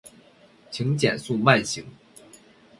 [0.71, 1.85] 请减速慢行